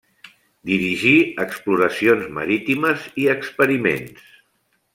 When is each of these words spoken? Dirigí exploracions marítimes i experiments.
Dirigí 0.69 1.11
exploracions 1.43 2.25
marítimes 2.39 3.07
i 3.25 3.29
experiments. 3.37 4.27